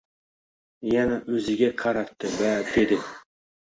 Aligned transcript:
Yana 0.93 1.21
o‘ziga 1.35 1.71
qaratdi 1.85 2.35
va 2.43 2.59
dedi. 2.75 3.05